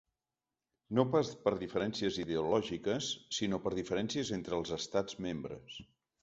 No 0.99 1.03
pas 1.15 1.27
per 1.43 1.51
diferències 1.63 2.17
ideològiques, 2.23 3.11
sinó 3.41 3.61
per 3.67 3.73
diferències 3.81 4.33
entre 4.39 4.59
els 4.63 4.73
estats 4.81 5.21
membres. 5.29 5.79